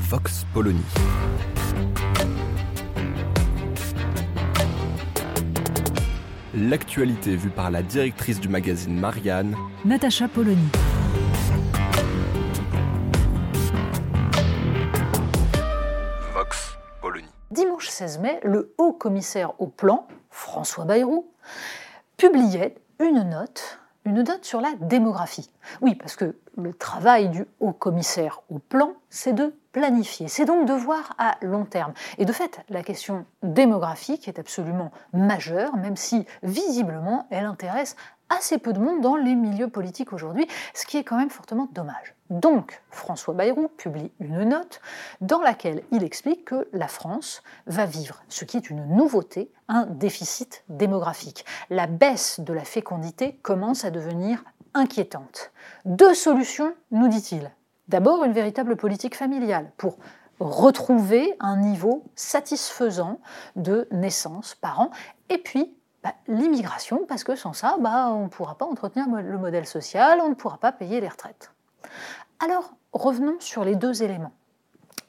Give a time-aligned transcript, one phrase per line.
[0.00, 0.82] Vox Polony.
[6.54, 10.68] L'actualité vue par la directrice du magazine Marianne, Natacha Polony.
[16.34, 17.24] Vox Polony.
[17.50, 21.30] Dimanche 16 mai, le haut commissaire au plan, François Bayrou,
[22.16, 23.78] publiait une note,
[24.10, 25.48] une note sur la démographie.
[25.80, 30.66] Oui, parce que le travail du haut commissaire au plan, c'est de planifier, c'est donc
[30.66, 31.92] de voir à long terme.
[32.18, 37.94] Et de fait, la question démographique est absolument majeure, même si visiblement elle intéresse
[38.30, 41.68] assez peu de monde dans les milieux politiques aujourd'hui, ce qui est quand même fortement
[41.72, 42.14] dommage.
[42.30, 44.80] Donc, François Bayrou publie une note
[45.20, 49.84] dans laquelle il explique que la France va vivre, ce qui est une nouveauté, un
[49.86, 51.44] déficit démographique.
[51.70, 54.44] La baisse de la fécondité commence à devenir
[54.74, 55.50] inquiétante.
[55.84, 57.50] Deux solutions, nous dit-il.
[57.88, 59.98] D'abord, une véritable politique familiale pour
[60.38, 63.20] retrouver un niveau satisfaisant
[63.56, 64.90] de naissance par an,
[65.28, 69.38] et puis bah, l'immigration, parce que sans ça, bah, on ne pourra pas entretenir le
[69.38, 71.52] modèle social, on ne pourra pas payer les retraites.
[72.38, 74.32] Alors, revenons sur les deux éléments.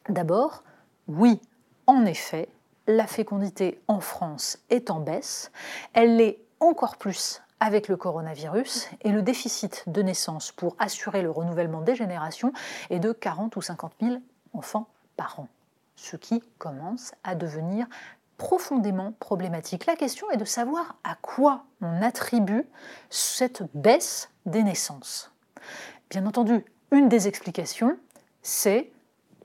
[0.10, 0.64] D'abord,
[1.08, 1.40] oui,
[1.88, 2.50] en effet,
[2.88, 5.52] la fécondité en France est en baisse.
[5.94, 11.30] Elle l'est encore plus avec le coronavirus et le déficit de naissance pour assurer le
[11.30, 12.52] renouvellement des générations
[12.90, 14.16] est de 40 ou 50 000
[14.54, 15.48] enfants par an,
[15.96, 17.88] ce qui commence à devenir
[18.42, 19.86] profondément problématique.
[19.86, 22.66] La question est de savoir à quoi on attribue
[23.12, 25.32] cette baisse des naissances.
[26.10, 28.00] Bien entendu, une des explications,
[28.42, 28.90] c'est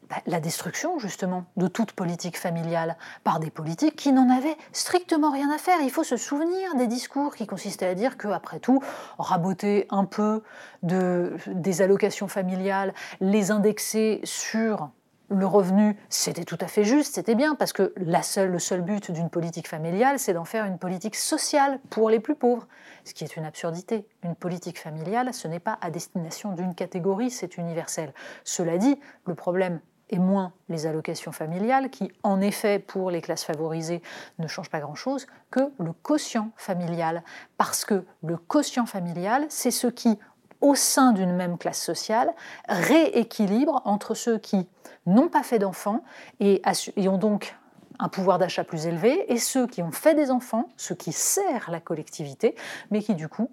[0.08, 5.30] bah, la destruction justement de toute politique familiale par des politiques qui n'en avaient strictement
[5.30, 5.76] rien à faire.
[5.82, 8.82] Il faut se souvenir des discours qui consistaient à dire que, après tout,
[9.18, 10.42] raboter un peu
[10.82, 14.88] de, des allocations familiales, les indexer sur
[15.28, 18.82] le revenu, c'était tout à fait juste, c'était bien, parce que la seule, le seul
[18.82, 22.66] but d'une politique familiale, c'est d'en faire une politique sociale pour les plus pauvres,
[23.04, 24.06] ce qui est une absurdité.
[24.22, 28.12] Une politique familiale, ce n'est pas à destination d'une catégorie, c'est universel.
[28.44, 33.44] Cela dit, le problème est moins les allocations familiales, qui en effet pour les classes
[33.44, 34.02] favorisées
[34.38, 37.24] ne changent pas grand-chose, que le quotient familial.
[37.58, 40.18] Parce que le quotient familial, c'est ce qui,
[40.60, 42.32] au sein d'une même classe sociale,
[42.68, 44.68] rééquilibre entre ceux qui
[45.06, 46.02] n'ont pas fait d'enfants
[46.40, 46.62] et,
[47.08, 47.56] ont donc
[47.98, 51.70] un pouvoir d'achat plus élevé, et ceux qui ont fait des enfants, ceux qui servent
[51.70, 52.54] la collectivité,
[52.90, 53.50] mais qui du coup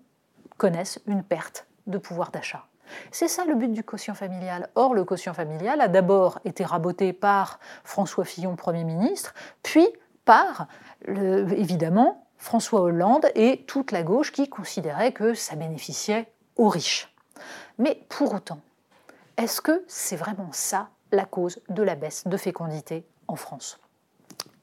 [0.58, 2.66] connaissent une perte de pouvoir d'achat.
[3.12, 4.70] C'est ça le but du quotient familial.
[4.76, 9.34] Or, le quotient familial a d'abord été raboté par François Fillon, Premier ministre,
[9.64, 9.88] puis
[10.26, 10.68] par,
[11.08, 17.14] évidemment, François Hollande et toute la gauche qui considérait que ça bénéficiait aux riches.
[17.78, 18.62] Mais pour autant,
[19.38, 23.80] est-ce que c'est vraiment ça la cause de la baisse de fécondité en France?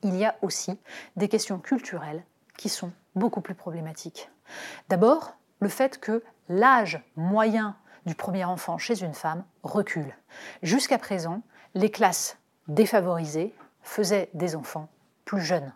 [0.02, 0.78] Il y a aussi
[1.16, 2.24] des questions culturelles
[2.56, 4.30] qui sont beaucoup plus problématiques.
[4.88, 7.76] D'abord, le fait que l'âge moyen
[8.06, 10.14] du premier enfant chez une femme recule.
[10.62, 11.42] Jusqu'à présent,
[11.74, 14.88] les classes défavorisées faisaient des enfants
[15.24, 15.72] plus jeunes.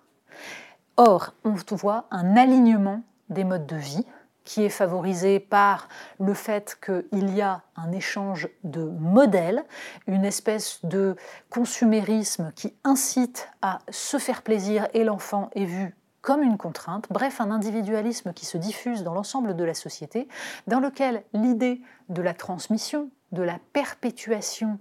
[0.96, 4.06] Or, on voit un alignement des modes de vie
[4.44, 5.88] qui est favorisé par
[6.20, 9.64] le fait qu'il y a un échange de modèles,
[10.06, 11.16] une espèce de
[11.50, 17.42] consumérisme qui incite à se faire plaisir et l'enfant est vu comme une contrainte, bref,
[17.42, 20.26] un individualisme qui se diffuse dans l'ensemble de la société,
[20.66, 24.78] dans lequel l'idée de la transmission, de la perpétuation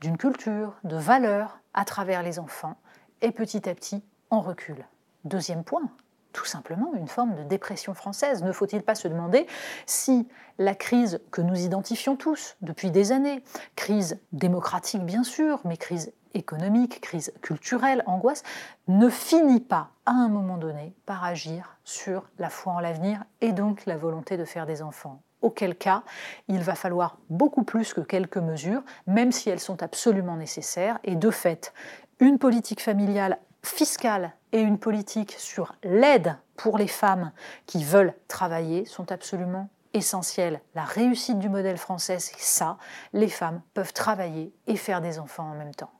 [0.00, 2.76] d'une culture, de valeurs à travers les enfants
[3.20, 4.84] est petit à petit en recul.
[5.24, 5.88] Deuxième point,
[6.32, 8.42] tout simplement une forme de dépression française.
[8.42, 9.46] Ne faut-il pas se demander
[9.86, 13.42] si la crise que nous identifions tous depuis des années,
[13.76, 18.42] crise démocratique bien sûr, mais crise économique, crise culturelle, angoisse,
[18.88, 23.52] ne finit pas à un moment donné par agir sur la foi en l'avenir et
[23.52, 26.04] donc la volonté de faire des enfants auquel cas
[26.48, 31.16] il va falloir beaucoup plus que quelques mesures, même si elles sont absolument nécessaires, et
[31.16, 31.72] de fait,
[32.20, 37.32] une politique familiale fiscale et une politique sur l'aide pour les femmes
[37.66, 42.78] qui veulent travailler sont absolument essentiel, la réussite du modèle français, c'est ça,
[43.12, 45.90] les femmes peuvent travailler et faire des enfants en même temps.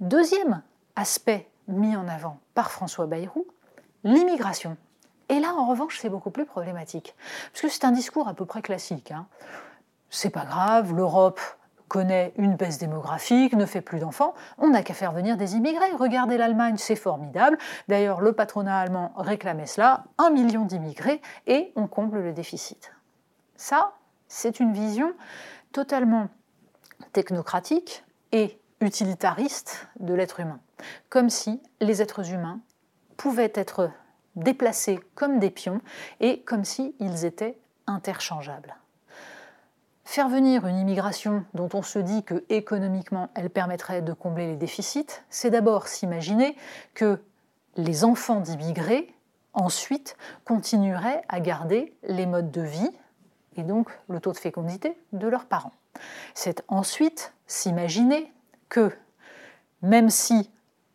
[0.00, 0.62] Deuxième
[0.96, 3.46] aspect mis en avant par François Bayrou,
[4.04, 4.76] l'immigration.
[5.28, 7.14] Et là, en revanche, c'est beaucoup plus problématique,
[7.52, 9.10] parce que c'est un discours à peu près classique.
[9.10, 9.26] Hein.
[10.10, 11.40] C'est pas grave, l'Europe
[11.88, 15.92] connaît une baisse démographique, ne fait plus d'enfants, on n'a qu'à faire venir des immigrés.
[15.98, 17.58] Regardez l'Allemagne, c'est formidable.
[17.88, 22.92] D'ailleurs, le patronat allemand réclamait cela, un million d'immigrés, et on comble le déficit.
[23.56, 23.94] Ça,
[24.28, 25.12] c'est une vision
[25.72, 26.28] totalement
[27.12, 30.60] technocratique et utilitariste de l'être humain,
[31.08, 32.60] comme si les êtres humains
[33.16, 33.90] pouvaient être
[34.36, 35.80] déplacés comme des pions
[36.20, 38.74] et comme s'ils étaient interchangeables.
[40.04, 44.56] Faire venir une immigration dont on se dit que économiquement elle permettrait de combler les
[44.56, 46.56] déficits, c'est d'abord s'imaginer
[46.92, 47.20] que
[47.76, 49.14] les enfants d'immigrés
[49.54, 52.90] ensuite continueraient à garder les modes de vie
[53.56, 55.72] et donc le taux de fécondité de leurs parents.
[56.34, 58.30] C'est ensuite s'imaginer
[58.68, 58.92] que
[59.82, 60.50] même si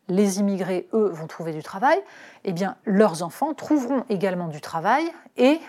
[0.08, 1.98] les immigrés, eux, vont trouver du travail,
[2.44, 2.54] eh
[2.84, 5.04] leurs enfants trouveront également du travail
[5.36, 5.60] et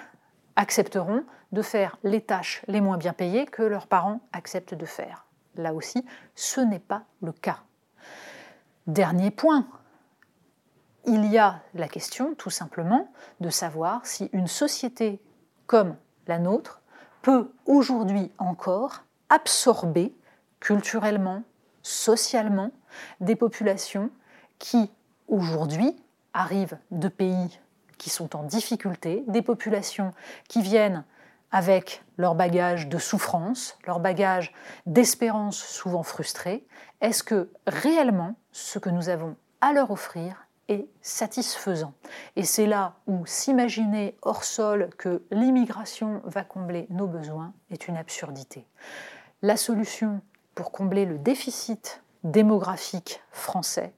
[0.56, 5.26] accepteront de faire les tâches les moins bien payées que leurs parents acceptent de faire.
[5.56, 6.06] Là aussi,
[6.36, 7.60] ce n'est pas le cas.
[8.88, 9.68] Dernier point,
[11.06, 15.22] il y a la question tout simplement de savoir si une société
[15.68, 15.96] comme
[16.28, 16.82] la nôtre
[17.22, 20.16] peut aujourd'hui encore absorber
[20.60, 21.44] culturellement,
[21.82, 22.72] socialement,
[23.20, 24.10] des populations
[24.60, 24.92] qui
[25.28, 25.96] aujourd'hui
[26.34, 27.60] arrivent de pays
[27.98, 30.14] qui sont en difficulté, des populations
[30.48, 31.04] qui viennent
[31.52, 34.54] avec leur bagage de souffrance, leur bagage
[34.86, 36.66] d'espérance souvent frustrée,
[37.02, 41.94] est-ce que réellement ce que nous avons à leur offrir est satisfaisant?
[42.36, 47.98] Et c'est là où s'imaginer hors sol que l'immigration va combler nos besoins est une
[47.98, 48.66] absurdité.
[49.42, 50.22] La solution
[50.56, 53.94] pour combler le déficit démographique français,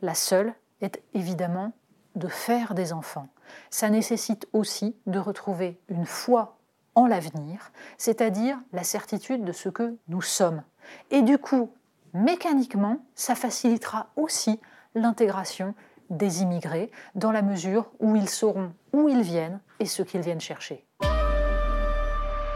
[0.00, 1.72] la seule est évidemment
[2.14, 3.28] de faire des enfants.
[3.70, 6.58] Ça nécessite aussi de retrouver une foi
[6.94, 10.62] en l'avenir, c'est-à-dire la certitude de ce que nous sommes.
[11.10, 11.70] Et du coup,
[12.12, 14.60] mécaniquement, ça facilitera aussi
[14.94, 15.74] l'intégration
[16.10, 20.40] des immigrés dans la mesure où ils sauront où ils viennent et ce qu'ils viennent
[20.40, 20.84] chercher.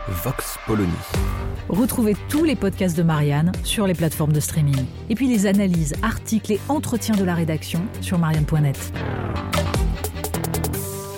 [0.08, 0.91] Vox Polony.
[1.69, 4.87] Retrouvez tous les podcasts de Marianne sur les plateformes de streaming.
[5.11, 8.93] Et puis les analyses, articles et entretiens de la rédaction sur marianne.net.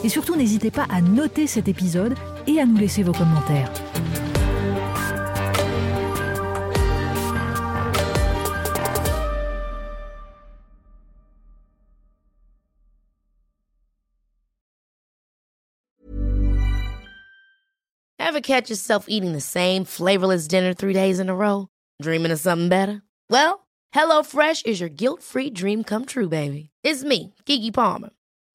[0.02, 2.14] Et surtout, n'hésitez pas à noter cet épisode
[2.50, 3.70] et à nous laisser vos commentaires.
[18.18, 21.66] Ever catch yourself eating the same flavorless dinner three days in a row?
[22.00, 23.02] Dreaming of something better?
[23.28, 26.70] Well, HelloFresh is your guilt-free dream come true, baby.
[26.84, 28.10] It's me, Kiki Palmer.